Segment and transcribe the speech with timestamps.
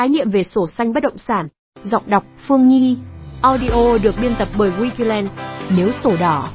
[0.00, 1.48] Khái niệm về sổ xanh bất động sản.
[1.84, 2.96] Giọng đọc Phương Nhi.
[3.42, 5.26] Audio được biên tập bởi Wikiland.
[5.76, 6.48] Nếu sổ đỏ,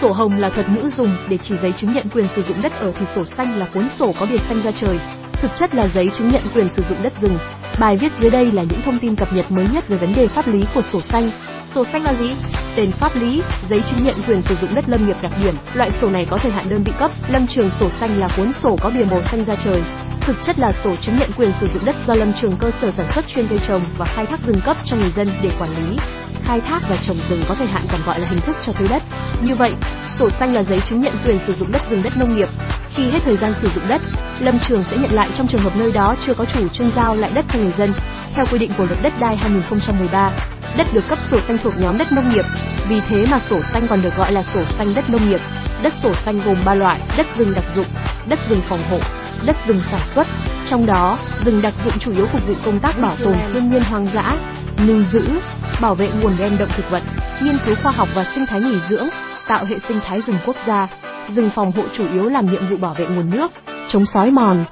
[0.00, 2.72] sổ hồng là thuật ngữ dùng để chỉ giấy chứng nhận quyền sử dụng đất
[2.72, 5.00] ở thì sổ xanh là cuốn sổ có biệt xanh ra trời.
[5.32, 7.38] Thực chất là giấy chứng nhận quyền sử dụng đất rừng.
[7.80, 10.26] Bài viết dưới đây là những thông tin cập nhật mới nhất về vấn đề
[10.26, 11.30] pháp lý của sổ xanh.
[11.74, 12.30] Sổ xanh là gì?
[12.76, 15.54] Tên pháp lý, giấy chứng nhận quyền sử dụng đất lâm nghiệp đặc điểm.
[15.74, 17.10] Loại sổ này có thời hạn đơn vị cấp.
[17.32, 19.82] Lâm trường sổ xanh là cuốn sổ có bìa màu xanh ra trời.
[20.26, 22.90] Thực chất là sổ chứng nhận quyền sử dụng đất do lâm trường cơ sở
[22.90, 25.70] sản xuất chuyên cây trồng và khai thác rừng cấp cho người dân để quản
[25.70, 25.96] lý.
[26.44, 28.88] Khai thác và trồng rừng có thời hạn còn gọi là hình thức cho thuê
[28.88, 29.02] đất.
[29.42, 29.72] Như vậy,
[30.18, 32.48] sổ xanh là giấy chứng nhận quyền sử dụng đất rừng đất nông nghiệp.
[32.94, 34.02] Khi hết thời gian sử dụng đất,
[34.40, 37.16] lâm trường sẽ nhận lại trong trường hợp nơi đó chưa có chủ trương giao
[37.16, 37.92] lại đất cho người dân.
[38.34, 40.30] Theo quy định của luật đất đai 2013,
[40.76, 42.44] đất được cấp sổ xanh thuộc nhóm đất nông nghiệp,
[42.88, 45.40] vì thế mà sổ xanh còn được gọi là sổ xanh đất nông nghiệp.
[45.82, 47.86] Đất sổ xanh gồm 3 loại: đất rừng đặc dụng,
[48.26, 48.98] đất rừng phòng hộ,
[49.46, 50.26] đất rừng sản xuất.
[50.70, 53.82] Trong đó, rừng đặc dụng chủ yếu phục vụ công tác bảo tồn thiên nhiên
[53.82, 54.36] hoang dã,
[54.78, 55.28] lưu giữ,
[55.80, 57.02] bảo vệ nguồn gen động thực vật,
[57.42, 59.08] nghiên cứu khoa học và sinh thái nghỉ dưỡng,
[59.48, 60.88] tạo hệ sinh thái rừng quốc gia.
[61.34, 63.52] Rừng phòng hộ chủ yếu làm nhiệm vụ bảo vệ nguồn nước,
[63.88, 64.64] chống sói mòn,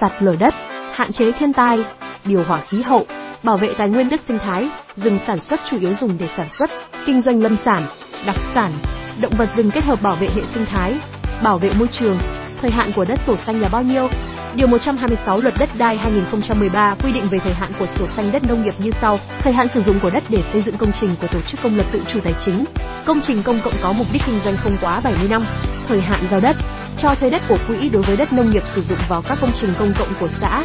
[0.00, 0.54] sạt lở đất,
[0.94, 1.84] hạn chế thiên tai,
[2.24, 3.06] điều hòa khí hậu,
[3.42, 4.68] bảo vệ tài nguyên đất sinh thái.
[4.96, 6.70] Rừng sản xuất chủ yếu dùng để sản xuất,
[7.06, 7.86] kinh doanh lâm sản,
[8.26, 8.72] đặc sản,
[9.20, 10.94] động vật rừng kết hợp bảo vệ hệ sinh thái,
[11.42, 12.18] bảo vệ môi trường.
[12.62, 14.08] Thời hạn của đất sổ xanh là bao nhiêu?
[14.54, 18.44] Điều 126 Luật Đất đai 2013 quy định về thời hạn của sổ xanh đất
[18.48, 21.16] nông nghiệp như sau: Thời hạn sử dụng của đất để xây dựng công trình
[21.20, 22.64] của tổ chức công lập tự chủ tài chính,
[23.06, 25.44] công trình công cộng có mục đích kinh doanh không quá 70 năm.
[25.88, 26.56] Thời hạn giao đất,
[26.98, 29.52] cho thuê đất của quỹ đối với đất nông nghiệp sử dụng vào các công
[29.60, 30.64] trình công cộng của xã,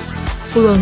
[0.54, 0.80] phường,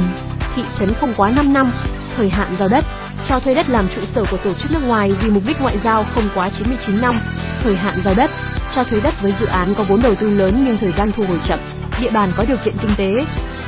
[0.56, 1.72] thị trấn không quá 5 năm.
[2.18, 2.86] Thời hạn giao đất,
[3.28, 5.78] cho thuê đất làm trụ sở của tổ chức nước ngoài vì mục đích ngoại
[5.84, 7.20] giao không quá 99 năm.
[7.64, 8.32] Thời hạn giao đất,
[8.76, 11.24] cho thuê đất với dự án có vốn đầu tư lớn nhưng thời gian thu
[11.28, 11.60] hồi chậm,
[12.00, 13.26] địa bàn có điều kiện kinh tế,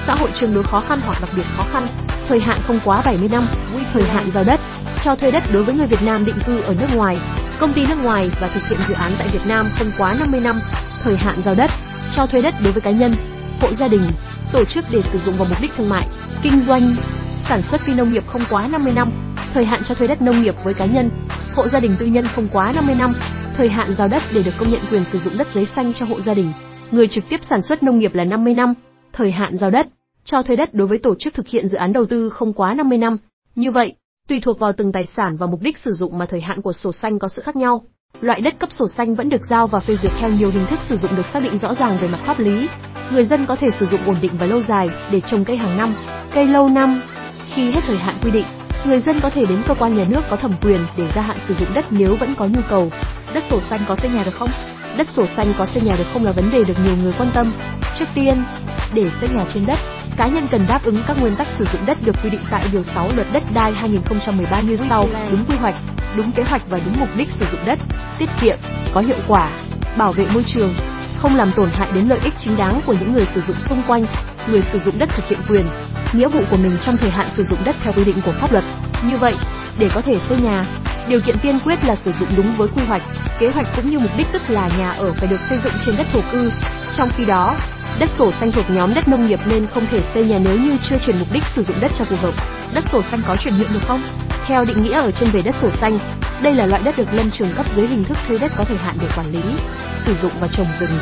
[0.07, 1.87] xã hội tương đối khó khăn hoặc đặc biệt khó khăn.
[2.29, 3.47] Thời hạn không quá 70 năm.
[3.93, 4.59] Thời hạn giao đất,
[5.03, 7.17] cho thuê đất đối với người Việt Nam định cư ở nước ngoài,
[7.59, 10.39] công ty nước ngoài và thực hiện dự án tại Việt Nam không quá 50
[10.39, 10.61] năm.
[11.03, 11.71] Thời hạn giao đất,
[12.15, 13.15] cho thuê đất đối với cá nhân,
[13.61, 14.11] hộ gia đình,
[14.51, 16.07] tổ chức để sử dụng vào mục đích thương mại,
[16.43, 16.95] kinh doanh,
[17.49, 19.11] sản xuất phi nông nghiệp không quá 50 năm.
[19.53, 21.09] Thời hạn cho thuê đất nông nghiệp với cá nhân,
[21.55, 23.13] hộ gia đình tư nhân không quá 50 năm.
[23.57, 26.05] Thời hạn giao đất để được công nhận quyền sử dụng đất giấy xanh cho
[26.05, 26.51] hộ gia đình,
[26.93, 28.73] người trực tiếp sản xuất nông nghiệp là 50 năm.
[29.13, 29.87] Thời hạn giao đất
[30.25, 32.73] cho thuê đất đối với tổ chức thực hiện dự án đầu tư không quá
[32.73, 33.17] 50 năm.
[33.55, 33.93] Như vậy,
[34.27, 36.73] tùy thuộc vào từng tài sản và mục đích sử dụng mà thời hạn của
[36.73, 37.83] sổ xanh có sự khác nhau.
[38.21, 40.79] Loại đất cấp sổ xanh vẫn được giao và phê duyệt theo nhiều hình thức
[40.89, 42.67] sử dụng được xác định rõ ràng về mặt pháp lý.
[43.11, 45.77] Người dân có thể sử dụng ổn định và lâu dài để trồng cây hàng
[45.77, 45.95] năm,
[46.33, 47.01] cây lâu năm.
[47.53, 48.45] Khi hết thời hạn quy định,
[48.85, 51.37] người dân có thể đến cơ quan nhà nước có thẩm quyền để gia hạn
[51.47, 52.89] sử dụng đất nếu vẫn có nhu cầu.
[53.33, 54.49] Đất sổ xanh có xây nhà được không?
[54.97, 57.29] Đất sổ xanh có xây nhà được không là vấn đề được nhiều người quan
[57.33, 57.53] tâm.
[57.99, 58.43] Trước tiên,
[58.93, 59.79] để xây nhà trên đất,
[60.17, 62.67] cá nhân cần đáp ứng các nguyên tắc sử dụng đất được quy định tại
[62.71, 65.75] điều 6 Luật Đất đai 2013 như sau: đúng quy hoạch,
[66.15, 67.79] đúng kế hoạch và đúng mục đích sử dụng đất,
[68.19, 68.57] tiết kiệm,
[68.93, 69.49] có hiệu quả,
[69.97, 70.73] bảo vệ môi trường,
[71.21, 73.81] không làm tổn hại đến lợi ích chính đáng của những người sử dụng xung
[73.87, 74.05] quanh,
[74.47, 75.65] người sử dụng đất thực hiện quyền,
[76.13, 78.51] nghĩa vụ của mình trong thời hạn sử dụng đất theo quy định của pháp
[78.51, 78.63] luật.
[79.03, 79.33] Như vậy,
[79.79, 80.65] để có thể xây nhà,
[81.07, 83.01] điều kiện tiên quyết là sử dụng đúng với quy hoạch,
[83.39, 85.97] kế hoạch cũng như mục đích tức là nhà ở phải được xây dựng trên
[85.97, 86.51] đất thổ cư.
[86.97, 87.55] Trong khi đó,
[87.99, 90.77] đất sổ xanh thuộc nhóm đất nông nghiệp nên không thể xây nhà nếu như
[90.89, 92.33] chưa chuyển mục đích sử dụng đất cho phù hợp.
[92.73, 94.01] Đất sổ xanh có chuyển nhượng được không?
[94.45, 95.99] Theo định nghĩa ở trên về đất sổ xanh,
[96.41, 98.77] đây là loại đất được lâm trường cấp dưới hình thức thuê đất có thời
[98.77, 99.43] hạn để quản lý,
[100.05, 100.99] sử dụng và trồng rừng.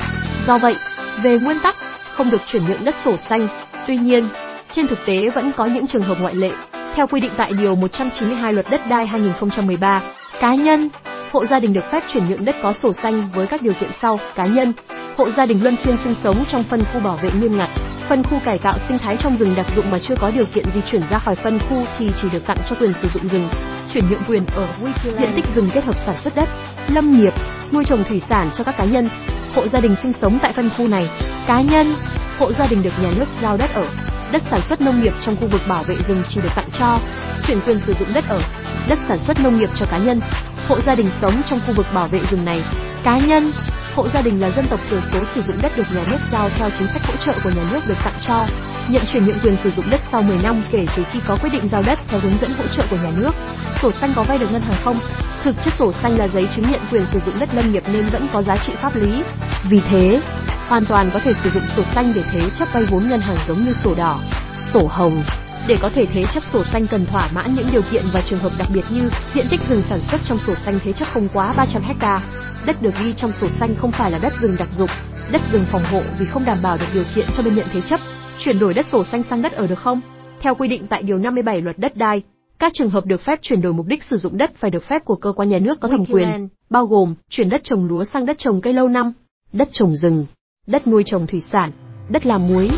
[0.47, 0.75] Do vậy,
[1.23, 1.75] về nguyên tắc,
[2.13, 3.47] không được chuyển nhượng đất sổ xanh.
[3.87, 4.27] Tuy nhiên,
[4.71, 6.51] trên thực tế vẫn có những trường hợp ngoại lệ.
[6.95, 10.01] Theo quy định tại điều 192 Luật Đất đai 2013,
[10.41, 10.89] cá nhân,
[11.31, 13.89] hộ gia đình được phép chuyển nhượng đất có sổ xanh với các điều kiện
[14.01, 14.73] sau: cá nhân,
[15.17, 17.69] hộ gia đình luân phiên sinh sống trong phân khu bảo vệ nghiêm ngặt,
[18.09, 20.65] phân khu cải tạo sinh thái trong rừng đặc dụng mà chưa có điều kiện
[20.73, 23.49] di chuyển ra khỏi phân khu thì chỉ được tặng cho quyền sử dụng rừng,
[23.93, 24.67] chuyển nhượng quyền ở
[25.03, 26.49] diện tích rừng kết hợp sản xuất đất,
[26.87, 27.33] lâm nghiệp,
[27.71, 29.09] nuôi trồng thủy sản cho các cá nhân,
[29.55, 31.09] hộ gia đình sinh sống tại phân khu này,
[31.47, 31.95] cá nhân,
[32.39, 35.35] hộ gia đình được nhà nước giao đất ở, đất sản xuất nông nghiệp trong
[35.35, 36.99] khu vực bảo vệ rừng chỉ được tặng cho,
[37.47, 38.41] chuyển quyền sử dụng đất ở,
[38.89, 40.21] đất sản xuất nông nghiệp cho cá nhân,
[40.67, 42.63] hộ gia đình sống trong khu vực bảo vệ rừng này,
[43.03, 43.51] cá nhân,
[43.95, 46.49] hộ gia đình là dân tộc thiểu số sử dụng đất được nhà nước giao
[46.49, 48.45] theo chính sách hỗ trợ của nhà nước được tặng cho,
[48.89, 51.49] nhận chuyển nhượng quyền sử dụng đất sau 10 năm kể từ khi có quyết
[51.53, 53.31] định giao đất theo hướng dẫn hỗ trợ của nhà nước.
[53.81, 54.99] Sổ xanh có vay được ngân hàng không?
[55.43, 58.09] Thực chất sổ xanh là giấy chứng nhận quyền sử dụng đất lâm nghiệp nên
[58.09, 59.23] vẫn có giá trị pháp lý.
[59.63, 60.21] Vì thế,
[60.67, 63.37] hoàn toàn có thể sử dụng sổ xanh để thế chấp vay vốn ngân hàng
[63.47, 64.19] giống như sổ đỏ,
[64.73, 65.23] sổ hồng.
[65.67, 68.39] Để có thể thế chấp sổ xanh cần thỏa mãn những điều kiện và trường
[68.39, 71.27] hợp đặc biệt như diện tích rừng sản xuất trong sổ xanh thế chấp không
[71.33, 72.21] quá 300 ha.
[72.65, 74.89] Đất được ghi trong sổ xanh không phải là đất rừng đặc dụng,
[75.31, 77.81] đất rừng phòng hộ vì không đảm bảo được điều kiện cho bên nhận thế
[77.81, 77.99] chấp.
[78.43, 80.01] Chuyển đổi đất sổ xanh sang đất ở được không?
[80.39, 82.21] Theo quy định tại điều 57 Luật Đất đai,
[82.59, 85.05] các trường hợp được phép chuyển đổi mục đích sử dụng đất phải được phép
[85.05, 88.25] của cơ quan nhà nước có thẩm quyền, bao gồm chuyển đất trồng lúa sang
[88.25, 89.13] đất trồng cây lâu năm,
[89.53, 90.25] đất trồng rừng,
[90.67, 91.71] đất nuôi trồng thủy sản,
[92.09, 92.69] đất làm muối,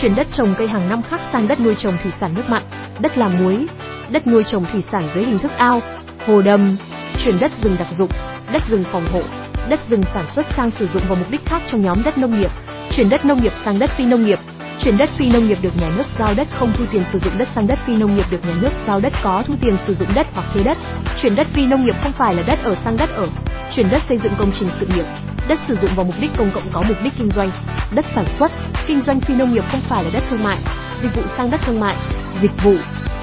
[0.00, 2.62] chuyển đất trồng cây hàng năm khác sang đất nuôi trồng thủy sản nước mặn,
[3.00, 3.66] đất làm muối,
[4.10, 5.80] đất nuôi trồng thủy sản dưới hình thức ao,
[6.26, 6.76] hồ đầm,
[7.24, 8.10] chuyển đất rừng đặc dụng,
[8.52, 9.22] đất rừng phòng hộ,
[9.68, 12.40] đất rừng sản xuất sang sử dụng vào mục đích khác trong nhóm đất nông
[12.40, 12.50] nghiệp,
[12.90, 14.38] chuyển đất nông nghiệp sang đất phi nông nghiệp,
[14.84, 17.38] chuyển đất phi nông nghiệp được nhà nước giao đất không thu tiền sử dụng
[17.38, 19.94] đất sang đất phi nông nghiệp được nhà nước giao đất có thu tiền sử
[19.94, 20.78] dụng đất hoặc thuê đất,
[21.22, 23.28] chuyển đất phi nông nghiệp không phải là đất ở sang đất ở,
[23.74, 25.04] chuyển đất xây dựng công trình sự nghiệp,
[25.48, 27.50] đất sử dụng vào mục đích công cộng có mục đích kinh doanh,
[27.90, 28.52] đất sản xuất,
[28.86, 30.58] kinh doanh phi nông nghiệp không phải là đất thương mại,
[31.02, 31.96] dịch vụ sang đất thương mại,
[32.40, 32.74] dịch vụ,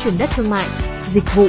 [0.04, 0.68] chuyển đất thương mại,
[1.14, 1.48] dịch vụ,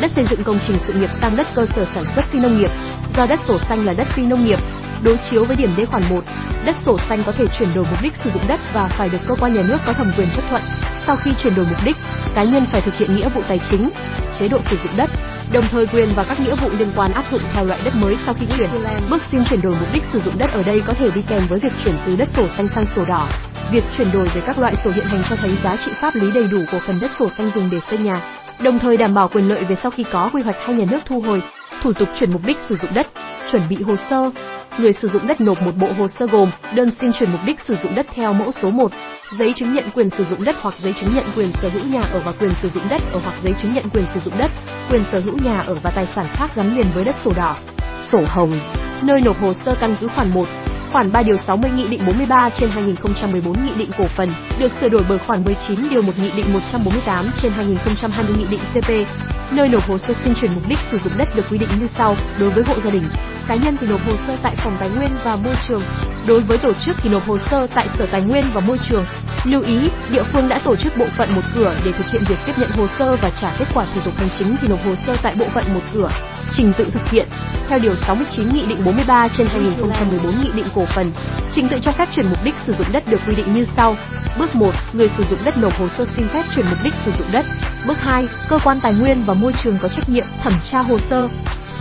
[0.00, 2.58] đất xây dựng công trình sự nghiệp sang đất cơ sở sản xuất phi nông
[2.58, 2.70] nghiệp,
[3.16, 4.58] do đất sổ xanh là đất phi nông nghiệp,
[5.02, 6.24] đối chiếu với điểm D khoản 1,
[6.64, 9.18] đất sổ xanh có thể chuyển đổi mục đích sử dụng đất và phải được
[9.28, 10.62] cơ quan nhà nước có thẩm quyền chấp thuận.
[11.06, 11.96] Sau khi chuyển đổi mục đích,
[12.34, 13.90] cá nhân phải thực hiện nghĩa vụ tài chính,
[14.38, 15.10] chế độ sử dụng đất,
[15.52, 18.16] đồng thời quyền và các nghĩa vụ liên quan áp dụng theo loại đất mới
[18.24, 18.70] sau khi chuyển.
[19.10, 21.46] Bước xin chuyển đổi mục đích sử dụng đất ở đây có thể đi kèm
[21.48, 23.28] với việc chuyển từ đất sổ xanh sang sổ đỏ.
[23.72, 26.30] Việc chuyển đổi về các loại sổ hiện hành cho thấy giá trị pháp lý
[26.34, 28.20] đầy đủ của phần đất sổ xanh dùng để xây nhà,
[28.62, 31.00] đồng thời đảm bảo quyền lợi về sau khi có quy hoạch hay nhà nước
[31.06, 31.42] thu hồi.
[31.82, 33.06] Thủ tục chuyển mục đích sử dụng đất,
[33.50, 34.30] chuẩn bị hồ sơ,
[34.78, 37.60] người sử dụng đất nộp một bộ hồ sơ gồm đơn xin chuyển mục đích
[37.60, 38.92] sử dụng đất theo mẫu số 1,
[39.38, 42.00] giấy chứng nhận quyền sử dụng đất hoặc giấy chứng nhận quyền sở hữu nhà
[42.12, 44.50] ở và quyền sử dụng đất ở hoặc giấy chứng nhận quyền sử dụng đất,
[44.90, 47.56] quyền sở hữu nhà ở và tài sản khác gắn liền với đất sổ đỏ,
[48.12, 48.60] sổ hồng,
[49.02, 50.46] nơi nộp hồ sơ căn cứ khoản 1,
[50.92, 54.88] khoản 3 điều 60 Nghị định 43 trên 2014 Nghị định cổ phần, được sửa
[54.88, 58.90] đổi bởi khoản 19 điều 1 Nghị định 148 trên 2020 Nghị định CP.
[59.52, 61.86] Nơi nộp hồ sơ xin chuyển mục đích sử dụng đất được quy định như
[61.98, 63.04] sau: đối với hộ gia đình,
[63.48, 65.82] cá nhân thì nộp hồ sơ tại phòng tài nguyên và môi trường,
[66.26, 69.04] đối với tổ chức thì nộp hồ sơ tại sở tài nguyên và môi trường.
[69.48, 72.38] Lưu ý, địa phương đã tổ chức bộ phận một cửa để thực hiện việc
[72.46, 74.94] tiếp nhận hồ sơ và trả kết quả thủ tục hành chính thì nộp hồ
[75.06, 76.10] sơ tại bộ phận một cửa.
[76.52, 77.26] Trình tự thực hiện
[77.68, 81.12] theo điều 69 Nghị định 43 trên 2014 Nghị định cổ phần.
[81.52, 83.96] Trình tự cho phép chuyển mục đích sử dụng đất được quy định như sau.
[84.38, 87.12] Bước 1, người sử dụng đất nộp hồ sơ xin phép chuyển mục đích sử
[87.18, 87.46] dụng đất.
[87.86, 90.98] Bước 2, cơ quan tài nguyên và môi trường có trách nhiệm thẩm tra hồ
[90.98, 91.28] sơ,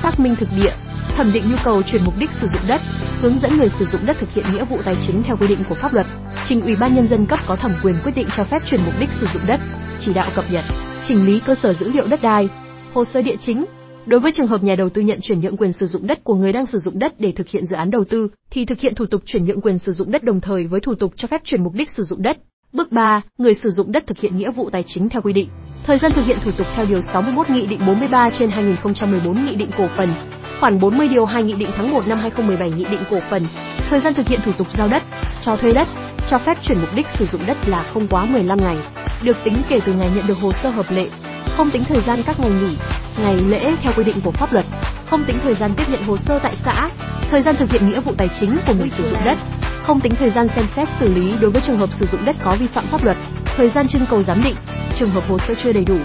[0.04, 0.74] xác minh thực địa,
[1.16, 2.82] thẩm định nhu cầu chuyển mục đích sử dụng đất,
[3.20, 5.64] hướng dẫn người sử dụng đất thực hiện nghĩa vụ tài chính theo quy định
[5.70, 6.06] của pháp luật,
[6.48, 8.94] trình Ủy ban nhân dân cấp có thẩm quyền quyết định cho phép chuyển mục
[9.00, 9.60] đích sử dụng đất,
[10.00, 10.64] chỉ đạo cập nhật,
[11.08, 12.50] chỉnh lý cơ sở dữ liệu đất đai,
[12.94, 13.66] hồ sơ địa chính.
[14.06, 16.36] Đối với trường hợp nhà đầu tư nhận chuyển nhượng quyền sử dụng đất của
[16.36, 18.96] người đang sử dụng đất để thực hiện dự án đầu tư, thì thực hiện
[18.96, 21.42] thủ tục chuyển nhượng quyền sử dụng đất đồng thời với thủ tục cho phép
[21.44, 22.38] chuyển mục đích sử dụng đất.
[22.74, 25.50] Bước 3, người sử dụng đất thực hiện nghĩa vụ tài chính theo quy định.
[25.88, 29.56] Thời gian thực hiện thủ tục theo điều 61 Nghị định 43 trên 2014 Nghị
[29.56, 30.14] định cổ phần,
[30.60, 33.48] khoản 40 điều 2 Nghị định tháng 1 năm 2017 Nghị định cổ phần.
[33.90, 35.04] Thời gian thực hiện thủ tục giao đất,
[35.42, 35.88] cho thuê đất,
[36.30, 38.78] cho phép chuyển mục đích sử dụng đất là không quá 15 ngày,
[39.24, 41.10] được tính kể từ ngày nhận được hồ sơ hợp lệ,
[41.58, 42.78] không tính thời gian các ngày nghỉ,
[43.22, 44.66] ngày lễ theo quy định của pháp luật,
[45.10, 46.90] không tính thời gian tiếp nhận hồ sơ tại xã,
[47.32, 49.38] thời gian thực hiện nghĩa vụ tài chính của người sử dụng đất,
[49.84, 52.36] không tính thời gian xem xét xử lý đối với trường hợp sử dụng đất
[52.44, 53.18] có vi phạm pháp luật,
[53.58, 54.56] thời gian trưng cầu giám định,
[55.00, 55.98] trường hợp hồ sơ chưa đầy đủ,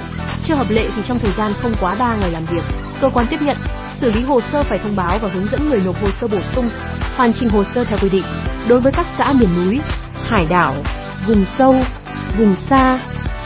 [0.44, 2.62] chưa hợp lệ thì trong thời gian không quá 3 ngày làm việc,
[3.00, 3.56] cơ quan tiếp nhận
[4.00, 6.38] xử lý hồ sơ phải thông báo và hướng dẫn người nộp hồ sơ bổ
[6.54, 6.70] sung,
[7.16, 8.24] hoàn chỉnh hồ sơ theo quy định.
[8.68, 9.80] Đối với các xã miền núi,
[10.28, 10.74] hải đảo,
[11.26, 11.76] vùng sâu,
[12.38, 13.00] vùng xa,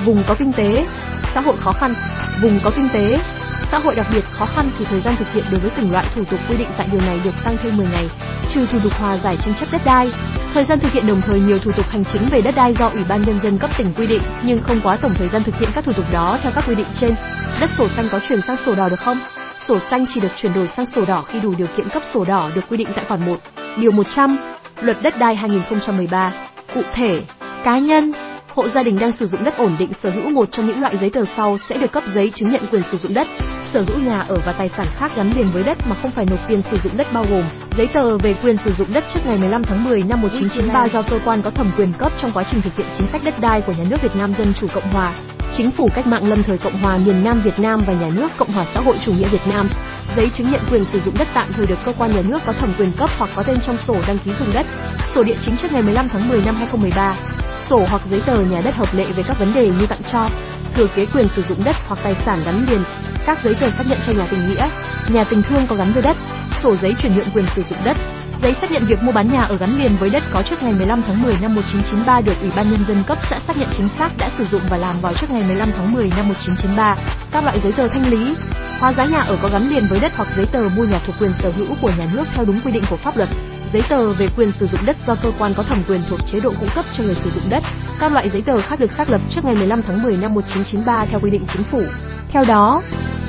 [0.05, 0.87] vùng có kinh tế,
[1.35, 1.95] xã hội khó khăn,
[2.43, 3.21] vùng có kinh tế,
[3.71, 6.07] xã hội đặc biệt khó khăn thì thời gian thực hiện đối với từng loại
[6.15, 8.09] thủ tục quy định tại điều này được tăng thêm 10 ngày,
[8.55, 10.11] trừ thủ tục hòa giải tranh chấp đất đai.
[10.57, 12.89] Thời gian thực hiện đồng thời nhiều thủ tục hành chính về đất đai do
[12.89, 15.55] Ủy ban nhân dân cấp tỉnh quy định, nhưng không quá tổng thời gian thực
[15.59, 17.15] hiện các thủ tục đó theo các quy định trên.
[17.61, 19.21] Đất sổ xanh có chuyển sang sổ đỏ được không?
[19.69, 22.25] Sổ xanh chỉ được chuyển đổi sang sổ đỏ khi đủ điều kiện cấp sổ
[22.25, 23.37] đỏ được quy định tại khoản 1,
[23.77, 24.39] điều 100,
[24.81, 26.33] Luật đất đai 2013.
[26.75, 27.23] Cụ thể,
[27.65, 28.13] cá nhân,
[28.49, 30.97] hộ gia đình đang sử dụng đất ổn định sở hữu một trong những loại
[30.97, 33.27] giấy tờ sau sẽ được cấp giấy chứng nhận quyền sử dụng đất,
[33.73, 36.27] sở hữu nhà ở và tài sản khác gắn liền với đất mà không phải
[36.31, 39.21] nộp tiền sử dụng đất bao gồm giấy tờ về quyền sử dụng đất trước
[39.27, 42.45] ngày 15 tháng 10 năm 1993 do cơ quan có thẩm quyền cấp trong quá
[42.51, 44.89] trình thực hiện chính sách đất đai của nhà nước Việt Nam Dân chủ Cộng
[44.89, 45.15] hòa.
[45.57, 48.29] Chính phủ cách mạng lâm thời Cộng hòa miền Nam Việt Nam và nhà nước
[48.37, 49.69] Cộng hòa xã hội chủ nghĩa Việt Nam.
[50.17, 52.53] Giấy chứng nhận quyền sử dụng đất tạm thời được cơ quan nhà nước có
[52.53, 54.67] thẩm quyền cấp hoặc có tên trong sổ đăng ký dùng đất,
[55.15, 57.17] sổ địa chính trước ngày 15 tháng 10 năm 2013,
[57.69, 60.29] sổ hoặc giấy tờ nhà đất hợp lệ về các vấn đề như tặng cho,
[60.75, 62.83] thừa kế quyền sử dụng đất hoặc tài sản gắn liền,
[63.27, 64.69] các giấy tờ xác nhận cho nhà tình nghĩa,
[65.09, 66.17] nhà tình thương có gắn với đất,
[66.67, 67.97] sổ giấy chuyển nhượng quyền sử dụng đất,
[68.43, 70.73] Giấy xác nhận việc mua bán nhà ở gắn liền với đất có trước ngày
[70.73, 73.89] 15 tháng 10 năm 1993 được Ủy ban nhân dân cấp xã xác nhận chính
[73.99, 76.97] xác đã sử dụng và làm vào trước ngày 15 tháng 10 năm 1993.
[77.33, 78.35] Các loại giấy tờ thanh lý,
[78.81, 81.17] hóa giá nhà ở có gắn liền với đất hoặc giấy tờ mua nhà thuộc
[81.21, 83.29] quyền sở hữu của nhà nước theo đúng quy định của pháp luật
[83.73, 86.41] giấy tờ về quyền sử dụng đất do cơ quan có thẩm quyền thuộc chế
[86.41, 87.63] độ cung cấp cho người sử dụng đất.
[88.01, 91.07] Các loại giấy tờ khác được xác lập trước ngày 15 tháng 10 năm 1993
[91.07, 91.83] theo quy định chính phủ.
[92.29, 92.83] Theo đó,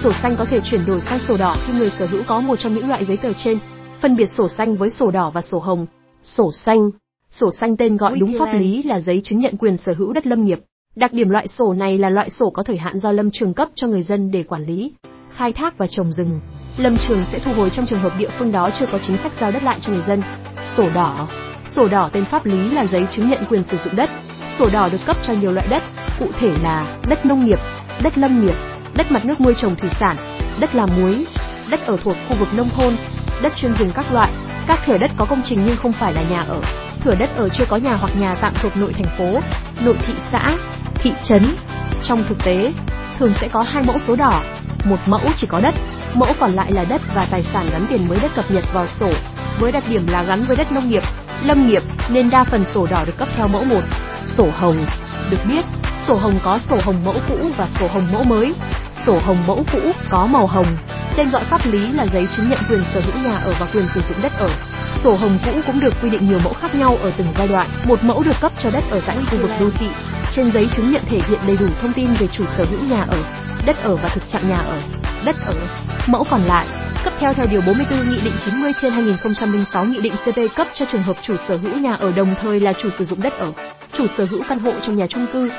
[0.03, 2.55] sổ xanh có thể chuyển đổi sang sổ đỏ khi người sở hữu có một
[2.59, 3.59] trong những loại giấy tờ trên,
[4.01, 5.85] phân biệt sổ xanh với sổ đỏ và sổ hồng.
[6.23, 6.89] Sổ xanh
[7.31, 10.27] Sổ xanh tên gọi đúng pháp lý là giấy chứng nhận quyền sở hữu đất
[10.27, 10.59] lâm nghiệp.
[10.95, 13.69] Đặc điểm loại sổ này là loại sổ có thời hạn do lâm trường cấp
[13.75, 14.93] cho người dân để quản lý,
[15.29, 16.39] khai thác và trồng rừng.
[16.77, 19.31] Lâm trường sẽ thu hồi trong trường hợp địa phương đó chưa có chính sách
[19.39, 20.21] giao đất lại cho người dân.
[20.75, 21.27] Sổ đỏ
[21.67, 24.09] Sổ đỏ tên pháp lý là giấy chứng nhận quyền sử dụng đất.
[24.59, 25.83] Sổ đỏ được cấp cho nhiều loại đất,
[26.19, 27.59] cụ thể là đất nông nghiệp,
[28.01, 28.55] đất lâm nghiệp,
[28.95, 30.17] đất mặt nước nuôi trồng thủy sản,
[30.59, 31.25] đất làm muối,
[31.69, 32.97] đất ở thuộc khu vực nông thôn,
[33.41, 34.31] đất chuyên dùng các loại,
[34.67, 36.61] các thửa đất có công trình nhưng không phải là nhà ở,
[37.03, 39.39] thửa đất ở chưa có nhà hoặc nhà tạm thuộc nội thành phố,
[39.85, 40.57] nội thị xã,
[40.93, 41.55] thị trấn.
[42.03, 42.73] Trong thực tế,
[43.19, 44.43] thường sẽ có hai mẫu số đỏ,
[44.85, 45.75] một mẫu chỉ có đất,
[46.13, 48.87] mẫu còn lại là đất và tài sản gắn tiền mới đất cập nhật vào
[48.99, 49.13] sổ,
[49.59, 51.03] với đặc điểm là gắn với đất nông nghiệp,
[51.43, 53.75] lâm nghiệp nên đa phần sổ đỏ được cấp theo mẫu 1.
[54.25, 54.85] Sổ hồng,
[55.29, 55.65] được biết,
[56.07, 58.53] sổ hồng có sổ hồng mẫu cũ và sổ hồng mẫu mới.
[59.05, 60.77] Sổ hồng mẫu cũ có màu hồng,
[61.17, 63.85] tên gọi pháp lý là giấy chứng nhận quyền sở hữu nhà ở và quyền
[63.95, 64.49] sử dụng đất ở.
[65.03, 67.69] Sổ hồng cũ cũng được quy định nhiều mẫu khác nhau ở từng giai đoạn.
[67.83, 69.87] Một mẫu được cấp cho đất ở tại khu vực đô thị.
[70.31, 73.05] Trên giấy chứng nhận thể hiện đầy đủ thông tin về chủ sở hữu nhà
[73.07, 73.17] ở,
[73.67, 74.81] đất ở và thực trạng nhà ở,
[75.25, 75.55] đất ở.
[76.07, 76.67] Mẫu còn lại
[77.03, 80.85] cấp theo theo điều 44 Nghị định 90 trên 2006 Nghị định CP cấp cho
[80.85, 83.51] trường hợp chủ sở hữu nhà ở đồng thời là chủ sử dụng đất ở,
[83.93, 85.51] chủ sở hữu căn hộ trong nhà chung cư.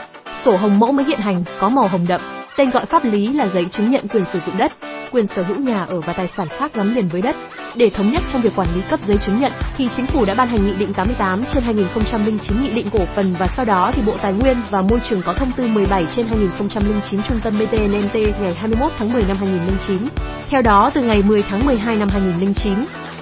[0.44, 2.20] Sổ hồng mẫu mới hiện hành, có màu hồng đậm,
[2.56, 4.72] tên gọi pháp lý là giấy chứng nhận quyền sử dụng đất
[5.12, 7.36] quyền sở hữu nhà ở và tài sản khác gắn liền với đất.
[7.74, 10.34] Để thống nhất trong việc quản lý cấp giấy chứng nhận, thì chính phủ đã
[10.34, 14.02] ban hành nghị định 88 trên 2009 nghị định cổ phần và sau đó thì
[14.02, 18.14] Bộ Tài nguyên và Môi trường có thông tư 17 trên 2009 Trung tâm BTNT
[18.14, 20.08] ngày 21 tháng 10 năm 2009.
[20.50, 22.74] Theo đó, từ ngày 10 tháng 12 năm 2009,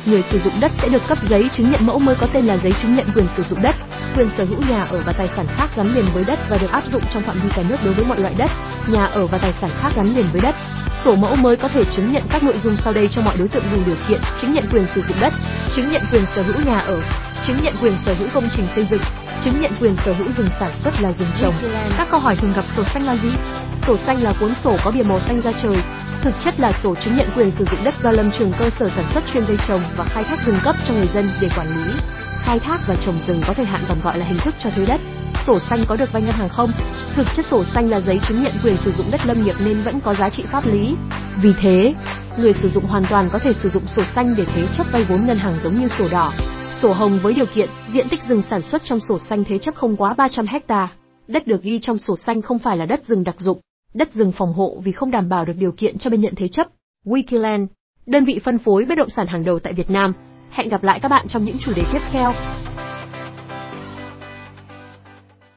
[0.06, 2.58] người sử dụng đất sẽ được cấp giấy chứng nhận mẫu mới có tên là
[2.62, 3.74] giấy chứng nhận quyền sử dụng đất,
[4.16, 6.70] quyền sở hữu nhà ở và tài sản khác gắn liền với đất và được
[6.70, 8.50] áp dụng trong phạm vi cả nước đối với mọi loại đất,
[8.88, 10.54] nhà ở và tài sản khác gắn liền với đất.
[11.04, 13.48] Sổ mẫu mới có thể chứng nhận các nội dung sau đây cho mọi đối
[13.48, 15.32] tượng đủ điều kiện: chứng nhận quyền sử dụng đất,
[15.76, 17.00] chứng nhận quyền sở hữu nhà ở,
[17.46, 19.02] chứng nhận quyền sở hữu công trình xây dựng,
[19.44, 21.54] chứng nhận quyền sở hữu rừng sản xuất là rừng trồng.
[21.98, 23.30] Các câu hỏi thường gặp sổ xanh là gì?
[23.86, 25.76] Sổ xanh là cuốn sổ có bìa màu xanh da trời,
[26.22, 28.88] thực chất là sổ chứng nhận quyền sử dụng đất do lâm trường cơ sở
[28.96, 31.68] sản xuất chuyên cây trồng và khai thác rừng cấp cho người dân để quản
[31.68, 31.92] lý.
[32.44, 34.86] Khai thác và trồng rừng có thời hạn còn gọi là hình thức cho thuê
[34.86, 35.00] đất.
[35.46, 36.72] Sổ xanh có được vay ngân hàng không?
[37.16, 39.80] Thực chất sổ xanh là giấy chứng nhận quyền sử dụng đất lâm nghiệp nên
[39.84, 40.96] vẫn có giá trị pháp lý.
[41.42, 41.94] Vì thế,
[42.38, 45.04] người sử dụng hoàn toàn có thể sử dụng sổ xanh để thế chấp vay
[45.04, 46.32] vốn ngân hàng giống như sổ đỏ.
[46.82, 49.74] Sổ hồng với điều kiện diện tích rừng sản xuất trong sổ xanh thế chấp
[49.74, 50.88] không quá 300 hecta.
[51.28, 53.60] Đất được ghi trong sổ xanh không phải là đất rừng đặc dụng,
[53.94, 56.48] đất rừng phòng hộ vì không đảm bảo được điều kiện cho bên nhận thế
[56.48, 56.66] chấp.
[57.04, 57.66] Wikiland,
[58.06, 60.12] đơn vị phân phối bất động sản hàng đầu tại Việt Nam.
[60.50, 62.32] Hẹn gặp lại các bạn trong những chủ đề tiếp theo.